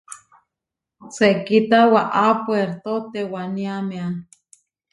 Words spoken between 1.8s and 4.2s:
waʼá Puérto tewaniámea.